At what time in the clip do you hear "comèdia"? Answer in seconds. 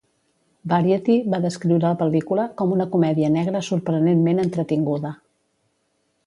2.95-3.29